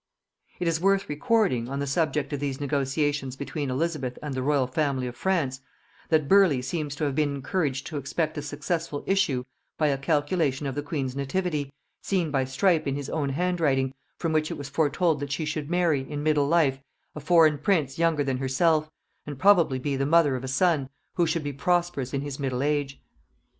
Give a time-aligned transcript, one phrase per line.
[0.59, 4.65] It is worth recording, on the subject of these negotiations between Elizabeth and the royal
[4.65, 5.61] family of France,
[6.09, 9.43] that Burleigh seems to have been encouraged to expect a successful issue
[9.77, 14.33] by a calculation of the queen's nativity, seen by Strype in his own handwriting, from
[14.33, 16.79] which it was foretold that she should marry, in middle life,
[17.13, 18.89] a foreign prince younger than herself;
[19.27, 22.63] and probably be the mother of a son, who should be prosperous in his middle
[22.63, 22.99] age.